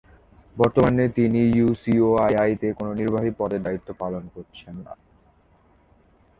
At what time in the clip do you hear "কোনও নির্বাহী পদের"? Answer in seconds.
2.73-3.61